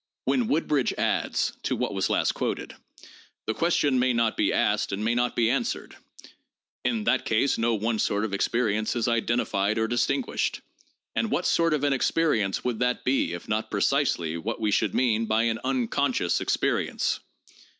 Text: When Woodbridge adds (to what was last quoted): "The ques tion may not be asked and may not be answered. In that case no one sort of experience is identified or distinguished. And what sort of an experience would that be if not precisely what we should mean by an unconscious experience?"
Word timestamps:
When 0.25 0.47
Woodbridge 0.47 0.93
adds 0.97 1.53
(to 1.61 1.75
what 1.75 1.93
was 1.93 2.09
last 2.09 2.31
quoted): 2.31 2.75
"The 3.45 3.53
ques 3.53 3.75
tion 3.75 3.99
may 3.99 4.13
not 4.13 4.35
be 4.35 4.51
asked 4.51 4.91
and 4.91 5.05
may 5.05 5.13
not 5.13 5.35
be 5.35 5.47
answered. 5.47 5.95
In 6.83 7.03
that 7.03 7.23
case 7.23 7.59
no 7.59 7.75
one 7.75 7.99
sort 7.99 8.25
of 8.25 8.33
experience 8.33 8.95
is 8.95 9.07
identified 9.07 9.77
or 9.77 9.87
distinguished. 9.87 10.61
And 11.15 11.29
what 11.29 11.45
sort 11.45 11.75
of 11.75 11.83
an 11.83 11.93
experience 11.93 12.63
would 12.63 12.79
that 12.79 13.03
be 13.05 13.33
if 13.33 13.47
not 13.47 13.69
precisely 13.69 14.37
what 14.37 14.59
we 14.59 14.71
should 14.71 14.95
mean 14.95 15.27
by 15.27 15.43
an 15.43 15.59
unconscious 15.63 16.41
experience?" 16.41 17.19